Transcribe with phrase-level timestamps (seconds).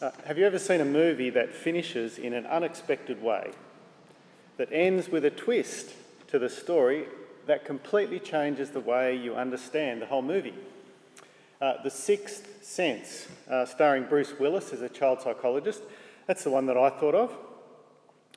[0.00, 3.50] Uh, have you ever seen a movie that finishes in an unexpected way,
[4.56, 5.90] that ends with a twist
[6.26, 7.04] to the story
[7.46, 10.54] that completely changes the way you understand the whole movie?
[11.60, 15.82] Uh, the Sixth Sense, uh, starring Bruce Willis as a child psychologist,
[16.26, 17.36] that's the one that I thought of.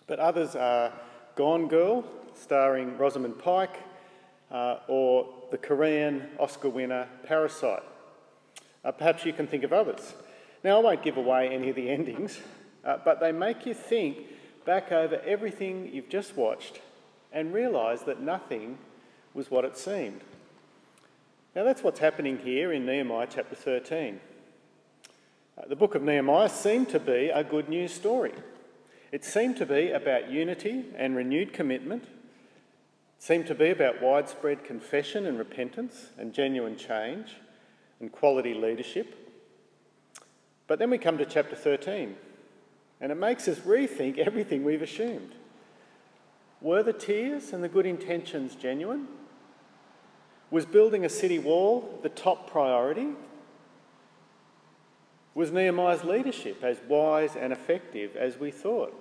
[0.06, 0.92] But others are
[1.38, 2.04] Gone Girl,
[2.34, 3.80] starring Rosamund Pike,
[4.52, 7.84] uh, or the Korean Oscar winner Parasite.
[8.84, 10.14] Uh, perhaps you can think of others.
[10.64, 12.40] Now, I won't give away any of the endings,
[12.86, 14.18] uh, but they make you think
[14.66, 16.80] back over everything you've just watched
[17.34, 18.78] and realise that nothing
[19.34, 20.22] was what it seemed.
[21.54, 24.22] Now, that's what's happening here in Nehemiah chapter 13.
[25.58, 28.34] Uh, the book of Nehemiah seemed to be a good news story.
[29.12, 32.04] It seemed to be about unity and renewed commitment.
[32.04, 32.10] It
[33.20, 37.36] seemed to be about widespread confession and repentance and genuine change
[38.00, 39.23] and quality leadership.
[40.74, 42.16] But then we come to chapter 13,
[43.00, 45.36] and it makes us rethink everything we've assumed.
[46.62, 49.08] Were the tears and the good intentions genuine?
[50.50, 53.10] Was building a city wall the top priority?
[55.36, 59.00] Was Nehemiah's leadership as wise and effective as we thought?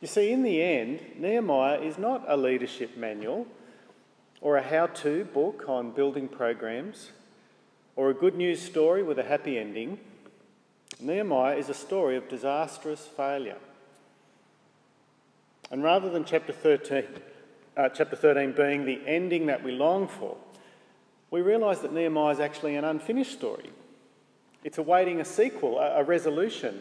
[0.00, 3.46] You see, in the end, Nehemiah is not a leadership manual
[4.40, 7.10] or a how to book on building programs
[7.96, 9.98] or a good news story with a happy ending.
[11.02, 13.58] Nehemiah is a story of disastrous failure.
[15.70, 17.04] And rather than chapter 13,
[17.76, 20.36] uh, chapter 13 being the ending that we long for,
[21.30, 23.70] we realise that Nehemiah is actually an unfinished story.
[24.64, 26.80] It's awaiting a sequel, a, a resolution,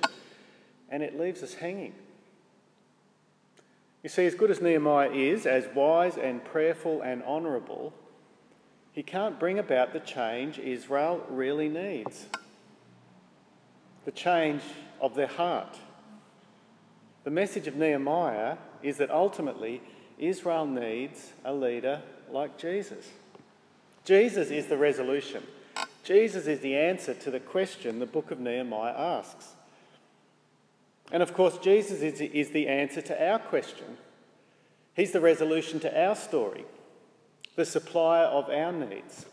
[0.89, 1.93] and it leaves us hanging.
[4.03, 7.93] You see, as good as Nehemiah is, as wise and prayerful and honourable,
[8.91, 12.27] he can't bring about the change Israel really needs
[14.05, 14.61] the change
[14.99, 15.77] of their heart.
[17.23, 19.81] The message of Nehemiah is that ultimately
[20.17, 22.01] Israel needs a leader
[22.31, 23.09] like Jesus.
[24.05, 25.43] Jesus is the resolution.
[26.03, 29.55] Jesus is the answer to the question the book of Nehemiah asks.
[31.11, 33.97] And of course, Jesus is, is the answer to our question.
[34.95, 36.65] He's the resolution to our story,
[37.55, 39.25] the supplier of our needs,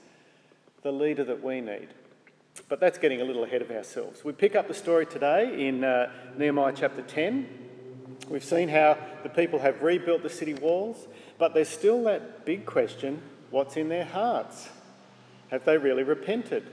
[0.82, 1.88] the leader that we need.
[2.69, 4.24] But that's getting a little ahead of ourselves.
[4.24, 7.48] We pick up the story today in uh, Nehemiah chapter 10.
[8.28, 11.06] We've seen how the people have rebuilt the city walls,
[11.38, 14.69] but there's still that big question what's in their hearts?
[15.50, 16.64] Have they really repented?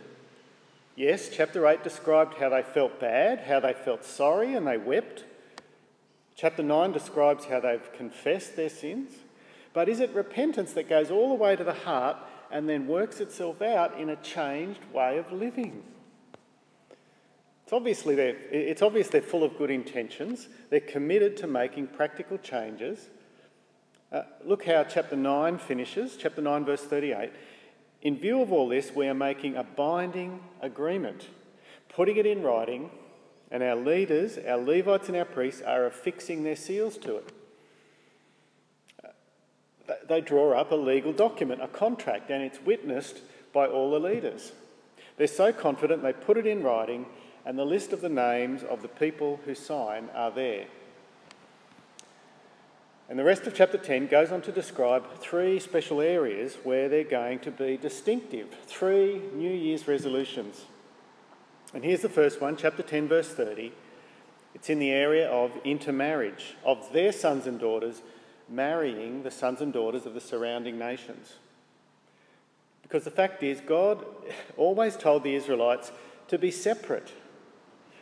[0.96, 5.26] Yes, chapter 8 described how they felt bad, how they felt sorry, and they wept.
[6.36, 9.12] Chapter 9 describes how they've confessed their sins.
[9.74, 12.18] But is it repentance that goes all the way to the heart
[12.52, 15.84] and then works itself out in a changed way of living.
[17.64, 20.48] It's, obviously they're, it's obvious they're full of good intentions.
[20.70, 23.10] They're committed to making practical changes.
[24.12, 27.32] Uh, look how chapter 9 finishes, chapter 9, verse 38.
[28.04, 31.28] In view of all this, we are making a binding agreement,
[31.90, 32.92] putting it in writing,
[33.50, 37.32] and our leaders, our Levites and our priests, are affixing their seals to it
[40.08, 43.22] they draw up a legal document, a contract, and it's witnessed
[43.54, 44.52] by all the leaders.
[45.18, 47.06] They're so confident they put it in writing,
[47.46, 50.66] and the list of the names of the people who sign are there.
[53.08, 57.04] And the rest of chapter 10 goes on to describe three special areas where they're
[57.04, 60.66] going to be distinctive, three New Year's resolutions.
[61.74, 63.72] And here's the first one, chapter 10, verse 30.
[64.56, 68.02] It's in the area of intermarriage, of their sons and daughters
[68.50, 71.34] marrying the sons and daughters of the surrounding nations.
[72.82, 74.06] Because the fact is, God
[74.58, 75.92] always told the Israelites
[76.28, 77.12] to be separate.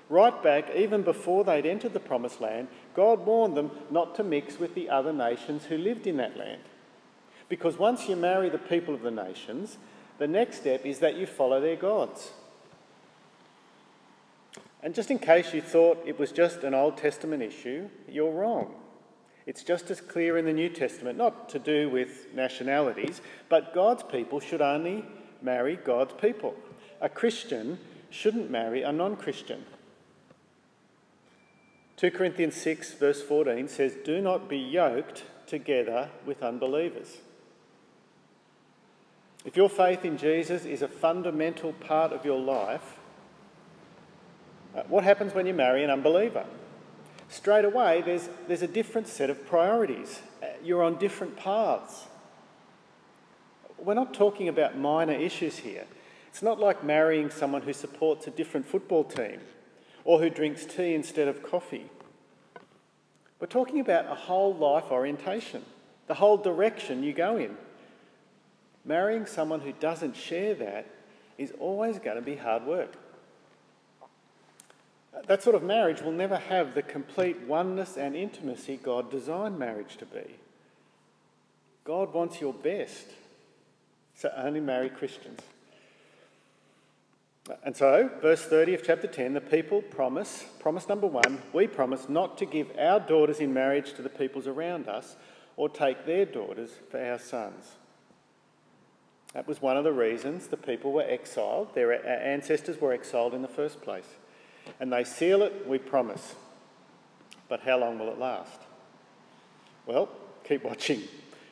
[0.09, 4.59] Right back, even before they'd entered the promised land, God warned them not to mix
[4.59, 6.61] with the other nations who lived in that land.
[7.47, 9.77] Because once you marry the people of the nations,
[10.17, 12.31] the next step is that you follow their gods.
[14.81, 18.75] And just in case you thought it was just an Old Testament issue, you're wrong.
[19.45, 24.03] It's just as clear in the New Testament, not to do with nationalities, but God's
[24.03, 25.05] people should only
[25.41, 26.55] marry God's people.
[27.01, 27.79] A Christian
[28.09, 29.65] shouldn't marry a non Christian.
[31.97, 37.17] 2 Corinthians 6, verse 14 says, Do not be yoked together with unbelievers.
[39.45, 42.97] If your faith in Jesus is a fundamental part of your life,
[44.75, 46.45] uh, what happens when you marry an unbeliever?
[47.33, 50.21] Straight away there's, there's a different set of priorities.
[50.41, 52.05] Uh, you're on different paths.
[53.77, 55.85] We're not talking about minor issues here.
[56.29, 59.39] It's not like marrying someone who supports a different football team
[60.05, 61.89] or who drinks tea instead of coffee.
[63.39, 65.63] We're talking about a whole life orientation,
[66.07, 67.57] the whole direction you go in.
[68.85, 70.87] Marrying someone who doesn't share that
[71.37, 72.95] is always going to be hard work.
[75.27, 79.97] That sort of marriage will never have the complete oneness and intimacy God designed marriage
[79.97, 80.35] to be.
[81.83, 83.07] God wants your best,
[84.15, 85.39] so only marry Christians.
[87.63, 92.07] And so, verse 30 of chapter 10, the people promise, promise number one, we promise
[92.07, 95.17] not to give our daughters in marriage to the peoples around us
[95.57, 97.73] or take their daughters for our sons.
[99.33, 101.75] That was one of the reasons the people were exiled.
[101.75, 104.07] Their uh, ancestors were exiled in the first place.
[104.79, 106.35] And they seal it, we promise.
[107.47, 108.59] But how long will it last?
[109.85, 110.09] Well,
[110.43, 111.03] keep watching.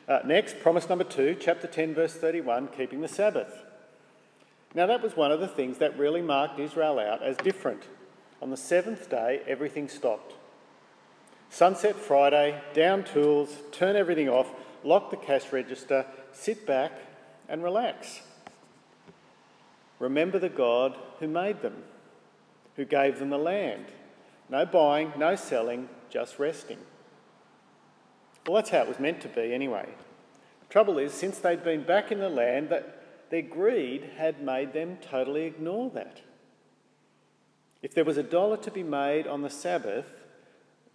[0.08, 3.64] Uh, next, promise number two, chapter 10, verse 31, keeping the Sabbath.
[4.74, 7.82] Now, that was one of the things that really marked Israel out as different.
[8.40, 10.34] On the seventh day, everything stopped.
[11.50, 14.50] Sunset Friday, down tools, turn everything off,
[14.82, 16.92] lock the cash register, sit back
[17.48, 18.22] and relax.
[19.98, 21.84] Remember the God who made them,
[22.76, 23.86] who gave them the land.
[24.48, 26.78] No buying, no selling, just resting.
[28.46, 29.88] Well, that's how it was meant to be anyway.
[30.60, 34.72] The trouble is, since they'd been back in the land, that their greed had made
[34.72, 36.20] them totally ignore that.
[37.82, 40.06] If there was a dollar to be made on the Sabbath,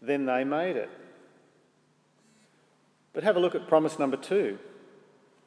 [0.02, 0.90] then they made it.
[3.14, 4.60] But have a look at promise number two.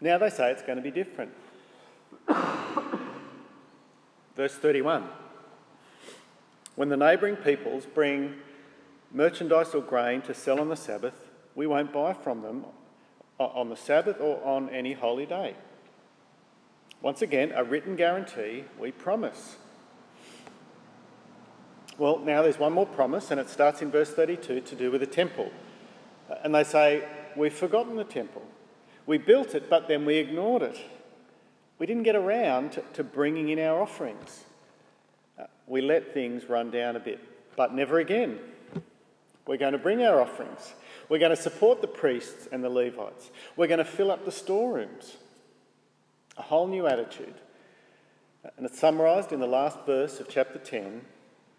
[0.01, 1.33] Now they say it's going to be different.
[4.37, 5.09] Verse 31
[6.81, 8.37] When the neighbouring peoples bring
[9.13, 11.13] merchandise or grain to sell on the Sabbath,
[11.55, 12.65] we won't buy from them
[13.39, 15.57] on the Sabbath or on any holy day.
[17.03, 19.57] Once again, a written guarantee, we promise.
[21.99, 25.03] Well, now there's one more promise, and it starts in verse 32 to do with
[25.03, 25.53] the temple.
[26.31, 27.07] Uh, and they say,
[27.37, 28.47] We've forgotten the temple.
[29.05, 30.81] We built it, but then we ignored it.
[31.79, 34.45] We didn't get around to, to bringing in our offerings.
[35.71, 37.21] We let things run down a bit,
[37.55, 38.41] but never again.
[39.47, 40.75] We're going to bring our offerings.
[41.09, 43.31] We're going to support the priests and the Levites.
[43.57, 45.17] We're going to fill up the storerooms
[46.37, 47.35] a whole new attitude.
[48.57, 51.03] And it's summarised in the last verse of chapter 10.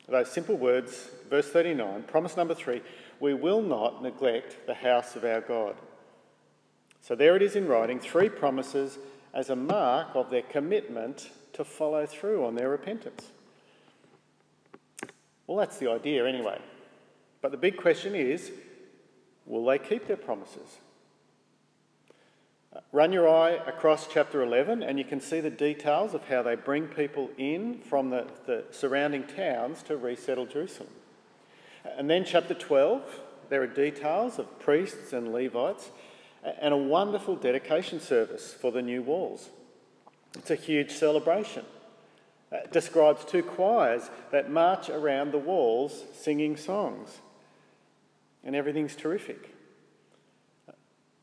[0.10, 2.82] Those simple words, verse 39, promise number three
[3.22, 5.76] we will not neglect the house of our God.
[7.02, 8.98] So there it is in writing three promises
[9.34, 13.32] as a mark of their commitment to follow through on their repentance.
[15.52, 16.58] Well, that's the idea anyway.
[17.42, 18.54] But the big question is
[19.46, 20.78] will they keep their promises?
[22.74, 26.42] Uh, run your eye across chapter 11 and you can see the details of how
[26.42, 30.88] they bring people in from the, the surrounding towns to resettle Jerusalem.
[31.98, 33.20] And then chapter 12,
[33.50, 35.90] there are details of priests and Levites
[36.62, 39.50] and a wonderful dedication service for the new walls.
[40.34, 41.66] It's a huge celebration.
[42.52, 47.20] It describes two choirs that march around the walls singing songs.
[48.44, 49.56] And everything's terrific.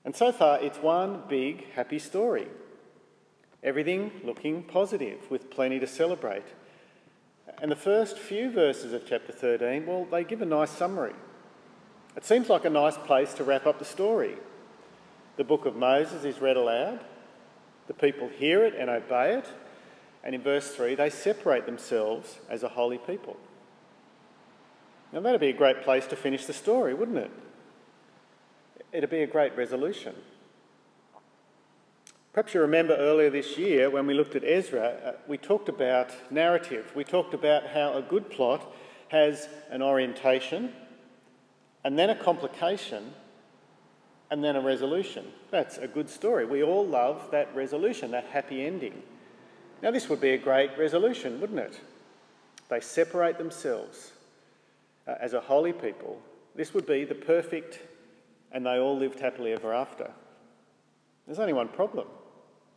[0.04, 2.48] And so far, it's one big happy story.
[3.62, 6.46] Everything looking positive, with plenty to celebrate.
[7.60, 11.14] And the first few verses of chapter 13, well, they give a nice summary.
[12.16, 14.36] It seems like a nice place to wrap up the story.
[15.36, 17.00] The book of Moses is read aloud,
[17.86, 19.46] the people hear it and obey it,
[20.28, 23.34] and in verse 3, they separate themselves as a holy people.
[25.10, 27.30] Now, that'd be a great place to finish the story, wouldn't it?
[28.92, 30.14] it'd be a great resolution.
[32.34, 36.12] Perhaps you remember earlier this year when we looked at Ezra, uh, we talked about
[36.30, 36.92] narrative.
[36.94, 38.70] We talked about how a good plot
[39.08, 40.74] has an orientation,
[41.84, 43.14] and then a complication,
[44.30, 45.24] and then a resolution.
[45.50, 46.44] That's a good story.
[46.44, 49.02] We all love that resolution, that happy ending.
[49.82, 51.80] Now, this would be a great resolution, wouldn't it?
[52.68, 54.12] They separate themselves
[55.06, 56.20] uh, as a holy people.
[56.54, 57.80] This would be the perfect
[58.52, 60.10] and they all lived happily ever after.
[61.26, 62.06] There's only one problem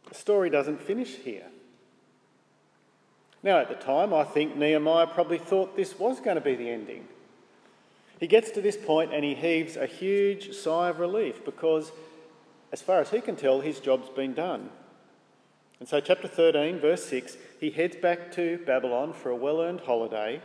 [0.09, 1.45] the story doesn't finish here.
[3.43, 6.69] Now, at the time, I think Nehemiah probably thought this was going to be the
[6.69, 7.07] ending.
[8.19, 11.91] He gets to this point and he heaves a huge sigh of relief because,
[12.71, 14.69] as far as he can tell, his job's been done.
[15.81, 19.81] And so, chapter 13, verse 6, he heads back to Babylon for a well earned
[19.81, 20.41] holiday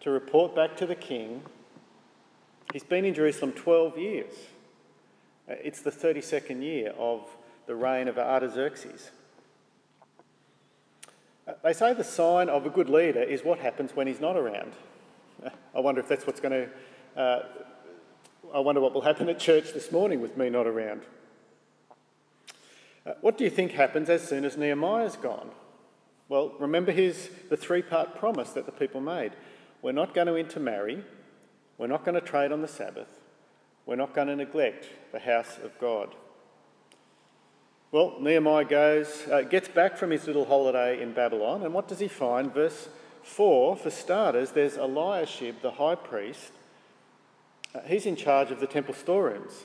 [0.00, 1.42] to report back to the king
[2.72, 4.32] He's been in Jerusalem 12 years.
[5.48, 7.28] Uh, it's the 32nd year of
[7.66, 9.10] the reign of Artaxerxes.
[11.48, 14.36] Uh, they say the sign of a good leader is what happens when he's not
[14.36, 14.72] around.
[15.74, 16.68] I wonder if that's what's going
[17.16, 17.20] to.
[17.20, 17.42] Uh,
[18.54, 21.02] I wonder what will happen at church this morning with me not around.
[23.06, 25.50] Uh, what do you think happens as soon as Nehemiah's gone?
[26.28, 29.32] Well, remember his, the three part promise that the people made.
[29.82, 31.04] We're not going to intermarry,
[31.78, 33.08] we're not going to trade on the Sabbath,
[33.86, 36.14] we're not going to neglect the house of God.
[37.92, 41.98] Well, Nehemiah goes, uh, gets back from his little holiday in Babylon, and what does
[41.98, 42.54] he find?
[42.54, 42.88] Verse
[43.24, 46.52] 4, for starters, there's Eliashib, the high priest.
[47.74, 49.64] Uh, he's in charge of the temple storerooms.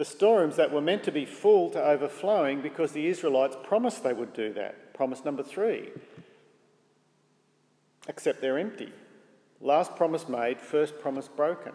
[0.00, 4.14] The storerooms that were meant to be full to overflowing because the Israelites promised they
[4.14, 4.94] would do that.
[4.94, 5.90] Promise number three.
[8.08, 8.94] Except they're empty.
[9.60, 11.72] Last promise made, first promise broken.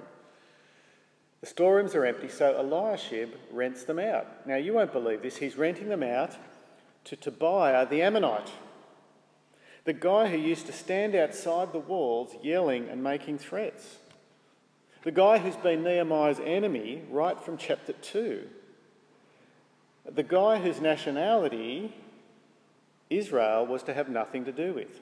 [1.42, 4.48] The storerooms are empty, so Eliashib rents them out.
[4.48, 5.38] Now, you won't believe this.
[5.38, 6.36] He's renting them out
[7.04, 8.50] to Tobiah the Ammonite,
[9.84, 13.98] the guy who used to stand outside the walls yelling and making threats,
[15.06, 18.42] the guy who's been Nehemiah's enemy right from chapter 2,
[20.12, 21.94] the guy whose nationality
[23.12, 25.00] Israel was to have nothing to do with.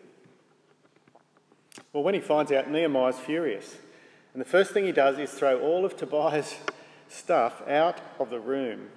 [1.93, 3.77] Well, when he finds out, Nehemiah's furious.
[4.33, 6.57] And the first thing he does is throw all of Tobiah's
[7.07, 8.89] stuff out of the room.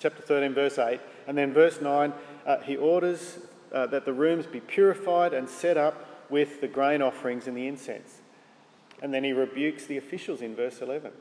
[0.00, 1.00] Chapter 13, verse 8.
[1.26, 2.12] And then verse 9,
[2.46, 3.38] uh, he orders
[3.72, 7.66] uh, that the rooms be purified and set up with the grain offerings and the
[7.66, 8.20] incense.
[9.02, 11.12] And then he rebukes the officials in verse 11.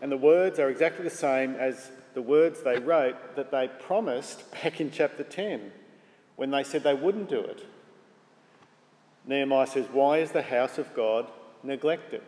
[0.00, 4.50] And the words are exactly the same as the words they wrote that they promised
[4.52, 5.72] back in chapter 10
[6.36, 7.66] when they said they wouldn't do it.
[9.26, 11.26] Nehemiah says, Why is the house of God
[11.62, 12.22] neglected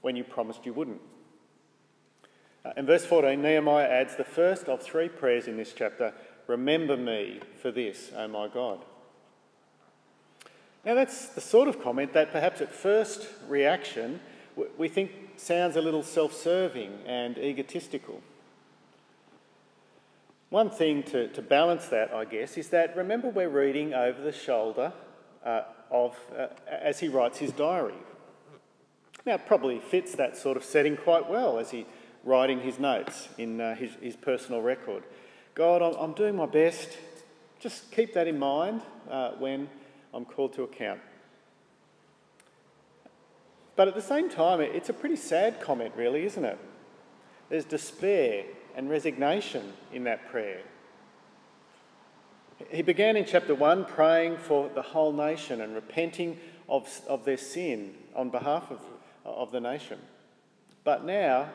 [0.00, 1.00] when you promised you wouldn't.
[2.64, 6.12] Uh, in verse 14, Nehemiah adds the first of three prayers in this chapter
[6.46, 8.82] Remember me for this, O my God.
[10.84, 14.20] Now, that's the sort of comment that perhaps at first reaction
[14.76, 18.20] we think sounds a little self serving and egotistical.
[20.50, 24.32] One thing to, to balance that, I guess, is that remember we're reading over the
[24.32, 24.92] shoulder
[25.44, 27.94] uh, of, uh, as he writes his diary.
[29.26, 31.86] Now, probably fits that sort of setting quite well as he
[32.24, 35.02] writing his notes in uh, his, his personal record.
[35.54, 36.96] God, I'm, I'm, doing my best.
[37.60, 39.68] Just keep that in mind uh, when
[40.12, 41.00] I'm called to account.
[43.76, 46.58] But at the same time, it's a pretty sad comment, really, isn't it?
[47.48, 50.60] There's despair and resignation in that prayer.
[52.70, 56.38] He began in chapter 1 praying for the whole nation and repenting
[56.68, 58.80] of, of their sin on behalf of
[59.34, 59.98] of the nation.
[60.84, 61.50] But now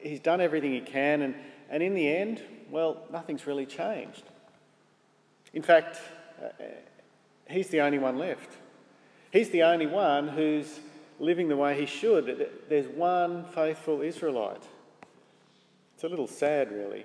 [0.00, 1.34] he's done everything he can, and,
[1.68, 4.22] and in the end, well, nothing's really changed.
[5.52, 5.98] In fact,
[7.48, 8.52] he's the only one left.
[9.32, 10.80] He's the only one who's
[11.18, 12.50] living the way he should.
[12.68, 14.62] There's one faithful Israelite.
[15.94, 17.04] It's a little sad, really.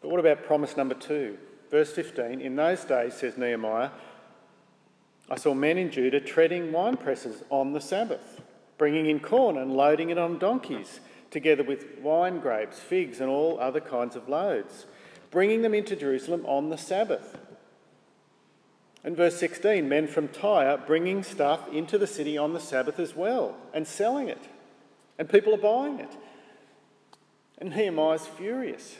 [0.00, 1.38] But what about promise number two?
[1.70, 3.90] Verse 15 In those days, says Nehemiah,
[5.30, 8.40] I saw men in Judah treading wine presses on the Sabbath,
[8.78, 13.58] bringing in corn and loading it on donkeys, together with wine grapes, figs, and all
[13.60, 14.86] other kinds of loads,
[15.30, 17.38] bringing them into Jerusalem on the Sabbath.
[19.02, 23.16] And verse 16 men from Tyre bringing stuff into the city on the Sabbath as
[23.16, 24.42] well and selling it.
[25.18, 26.12] And people are buying it.
[27.58, 28.96] And Nehemiah's furious.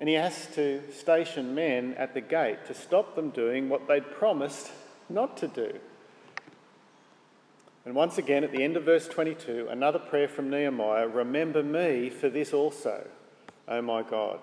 [0.00, 4.10] And he has to station men at the gate to stop them doing what they'd
[4.12, 4.70] promised
[5.08, 5.78] not to do.
[7.84, 12.10] And once again, at the end of verse 22, another prayer from Nehemiah Remember me
[12.10, 13.06] for this also,
[13.66, 14.40] O my God.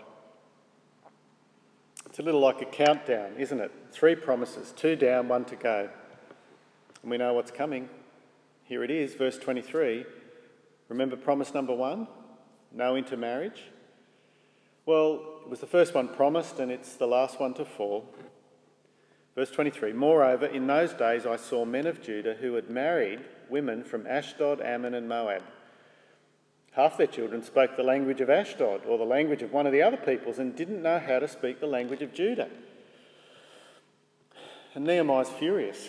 [2.15, 3.73] It's a little like a countdown, isn't it?
[3.91, 5.89] Three promises, two down, one to go.
[7.01, 7.89] And we know what's coming.
[8.63, 10.05] Here it is, verse 23.
[10.87, 12.07] Remember promise number one?
[12.71, 13.63] No intermarriage.
[14.85, 18.09] Well, it was the first one promised, and it's the last one to fall.
[19.35, 23.83] Verse 23 Moreover, in those days I saw men of Judah who had married women
[23.83, 25.43] from Ashdod, Ammon, and Moab.
[26.75, 29.81] Half their children spoke the language of Ashdod or the language of one of the
[29.81, 32.49] other peoples and didn't know how to speak the language of Judah.
[34.73, 35.87] And Nehemiah's furious.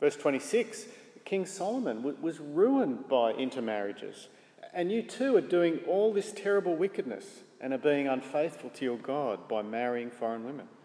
[0.00, 0.86] Verse 26
[1.26, 4.28] King Solomon was ruined by intermarriages.
[4.72, 8.96] And you too are doing all this terrible wickedness and are being unfaithful to your
[8.96, 10.68] God by marrying foreign women.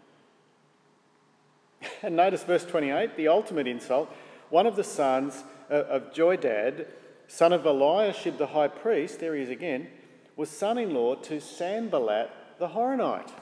[2.02, 4.12] And notice verse 28, the ultimate insult.
[4.50, 6.86] One of the sons of Joiada,
[7.32, 9.88] son of Eliashib the high priest, there he is again,
[10.36, 13.32] was son in law to Sanballat the Horonite.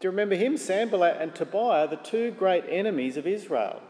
[0.00, 0.56] Do you remember him?
[0.56, 3.82] Sanballat and Tobiah, the two great enemies of Israel,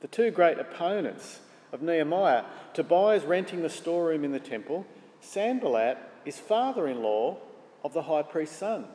[0.00, 1.40] the two great opponents
[1.72, 2.44] of Nehemiah.
[2.74, 4.86] Tobiah is renting the storeroom in the temple.
[5.20, 7.38] Sanballat is father in law
[7.82, 8.86] of the high priest's son.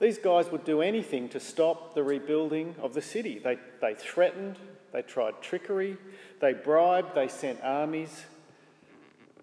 [0.00, 3.38] These guys would do anything to stop the rebuilding of the city.
[3.38, 4.56] They, they threatened,
[4.92, 5.96] they tried trickery,
[6.40, 8.24] they bribed, they sent armies.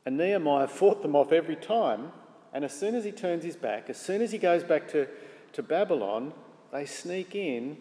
[0.05, 2.11] And Nehemiah fought them off every time.
[2.53, 5.07] And as soon as he turns his back, as soon as he goes back to,
[5.53, 6.33] to Babylon,
[6.71, 7.77] they sneak in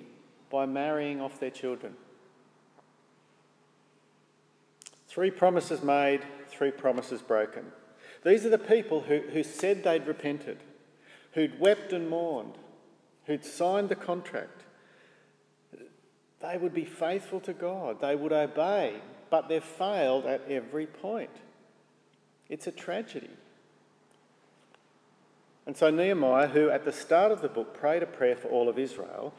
[0.51, 1.95] by marrying off their children.
[5.09, 7.65] Three promises made, three promises broken.
[8.25, 10.59] These are the people who, who said they'd repented,
[11.33, 12.59] who'd wept and mourned,
[13.25, 14.65] who'd signed the contract.
[16.49, 18.95] They would be faithful to God, they would obey,
[19.31, 21.31] but they've failed at every point.
[22.49, 23.31] It's a tragedy.
[25.67, 28.69] And so Nehemiah, who at the start of the book prayed a prayer for all
[28.69, 29.35] of Israel,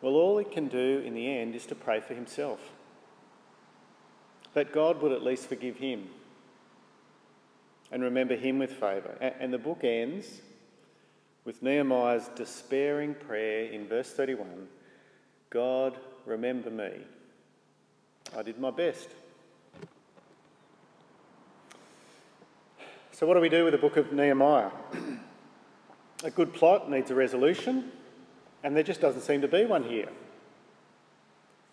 [0.00, 2.60] well, all he can do in the end is to pray for himself.
[4.54, 6.08] That God would at least forgive him
[7.92, 9.18] and remember him with favour.
[9.20, 10.40] And the book ends
[11.44, 14.68] with Nehemiah's despairing prayer in verse 31
[15.50, 16.90] God, remember me.
[18.36, 19.08] I did my best.
[23.12, 24.70] So, what do we do with the book of Nehemiah?
[26.24, 27.90] a good plot needs a resolution,
[28.62, 30.08] and there just doesn't seem to be one here.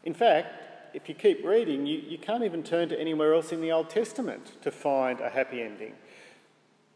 [0.03, 3.61] In fact, if you keep reading, you, you can't even turn to anywhere else in
[3.61, 5.93] the Old Testament to find a happy ending.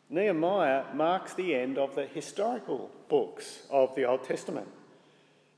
[0.09, 4.67] Nehemiah marks the end of the historical books of the Old Testament.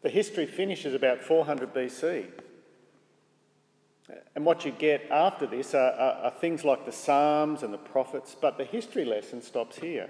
[0.01, 2.25] The history finishes about 400 BC.
[4.35, 7.77] And what you get after this are, are, are, things like the Psalms and the
[7.77, 10.09] prophets, but the history lesson stops here.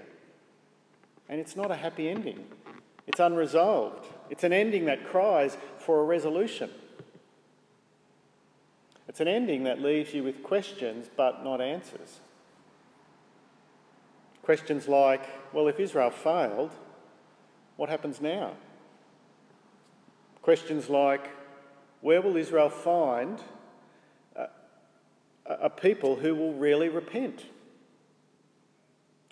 [1.28, 2.46] And it's not a happy ending,
[3.06, 4.06] it's unresolved.
[4.30, 6.70] It's an ending that cries for a resolution.
[9.08, 12.20] It's an ending that leaves you with questions but not answers.
[14.42, 16.70] Questions like, well, if Israel failed,
[17.76, 18.52] what happens now?
[20.42, 21.30] Questions like,
[22.00, 23.40] where will Israel find
[24.34, 24.48] a,
[25.46, 27.46] a people who will really repent?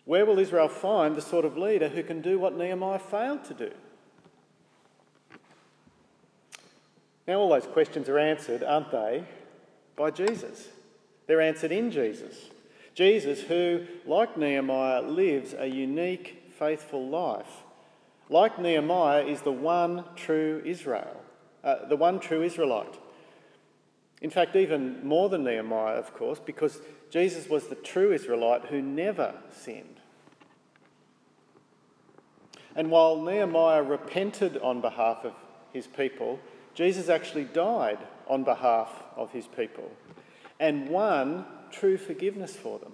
[0.04, 3.54] Where will Israel find the sort of leader who can do what Nehemiah failed to
[3.54, 3.70] do?
[7.26, 9.24] Now, all those questions are answered, aren't they,
[9.96, 10.68] by Jesus?
[11.26, 12.50] They're answered in Jesus.
[12.94, 17.62] Jesus, who, like Nehemiah, lives a unique, faithful life.
[18.30, 21.20] Like Nehemiah, is the one true Israel,
[21.64, 22.96] uh, the one true Israelite.
[24.22, 26.78] In fact, even more than Nehemiah, of course, because
[27.10, 30.00] Jesus was the true Israelite who never sinned.
[32.76, 35.34] And while Nehemiah repented on behalf of
[35.72, 36.38] his people,
[36.74, 39.90] Jesus actually died on behalf of his people
[40.60, 42.92] and won true forgiveness for them.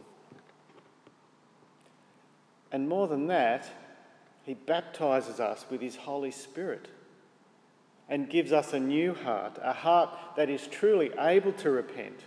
[2.72, 3.68] And more than that,
[4.46, 6.86] he baptizes us with his Holy Spirit
[8.08, 12.20] and gives us a new heart, a heart that is truly able to repent,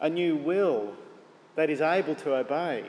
[0.00, 0.92] a new will
[1.56, 2.84] that is able to obey.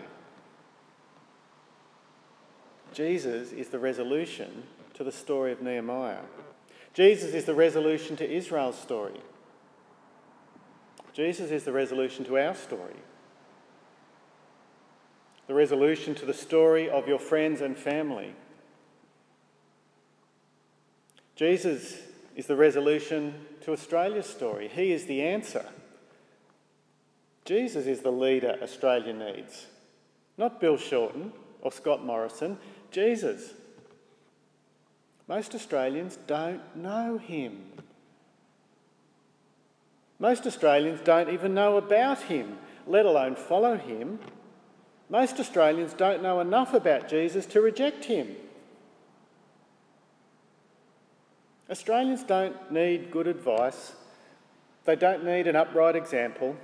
[2.93, 6.21] Jesus is the resolution to the story of Nehemiah.
[6.93, 9.19] Jesus is the resolution to Israel's story.
[11.13, 12.95] Jesus is the resolution to our story.
[15.47, 18.33] The resolution to the story of your friends and family.
[21.35, 21.97] Jesus
[22.35, 24.67] is the resolution to Australia's story.
[24.67, 25.65] He is the answer.
[27.45, 29.67] Jesus is the leader Australia needs.
[30.37, 31.31] Not Bill Shorten
[31.61, 32.57] or Scott Morrison,
[32.91, 33.53] Jesus.
[35.27, 37.71] Most Australians don't know him.
[40.19, 44.19] Most Australians don't even know about him, let alone follow him.
[45.09, 48.35] Most Australians don't know enough about Jesus to reject him.
[51.69, 53.93] Australians don't need good advice.
[54.85, 56.55] They don't need an upright example.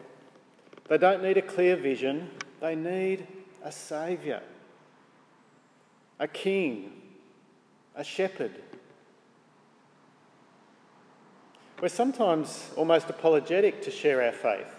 [0.87, 2.29] They don't need a clear vision.
[2.59, 3.27] They need
[3.63, 4.41] a saviour,
[6.19, 6.91] a king,
[7.95, 8.51] a shepherd,
[11.83, 14.73] We're sometimes almost apologetic to share our faith.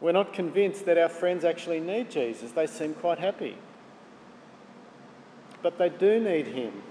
[0.00, 2.52] We're not convinced that our friends actually need Jesus.
[2.52, 3.56] They seem quite happy.
[5.62, 6.82] But they do need him.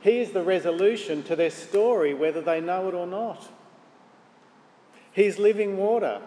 [0.00, 3.48] He is the resolution to their story, whether they know it or not.
[5.12, 6.20] He's living water.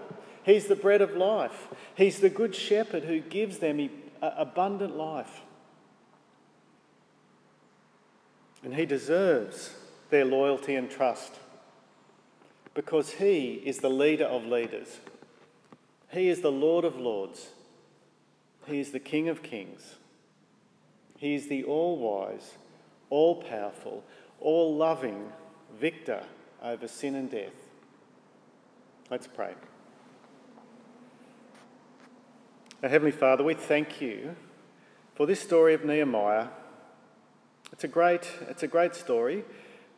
[0.43, 1.67] He's the bread of life.
[1.95, 3.89] He's the good shepherd who gives them
[4.21, 5.41] abundant life.
[8.63, 9.75] And he deserves
[10.10, 11.34] their loyalty and trust
[12.73, 14.99] because he is the leader of leaders.
[16.12, 17.50] He is the Lord of lords.
[18.67, 19.95] He is the King of kings.
[21.17, 22.56] He is the all wise,
[23.10, 24.04] all powerful,
[24.39, 25.32] all loving
[25.80, 26.24] victor
[26.62, 27.54] over sin and death.
[29.10, 29.54] Let's pray.
[32.84, 34.36] Our Heavenly Father, we thank you
[35.15, 36.47] for this story of Nehemiah.
[37.71, 39.45] It's a great, it's a great story,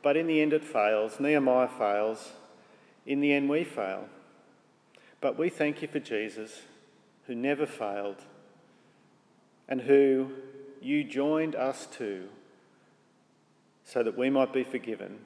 [0.01, 1.19] but in the end it fails.
[1.19, 2.33] Nehemiah fails.
[3.05, 4.07] In the end, we fail.
[5.23, 6.63] But we thank you for Jesus,
[7.27, 8.17] who never failed
[9.69, 10.31] and who
[10.81, 12.27] you joined us to
[13.85, 15.19] so that we might be forgiven.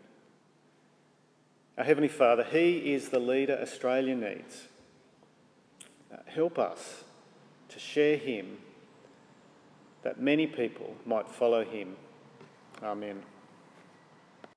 [1.80, 4.68] Our Heavenly Father, He is the leader Australia needs.
[6.14, 7.04] Uh, help us
[7.70, 8.60] to share Him
[10.04, 11.96] that many people might follow Him.
[12.84, 13.24] Amen.